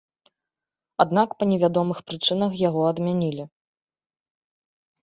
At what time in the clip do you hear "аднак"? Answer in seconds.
1.05-1.29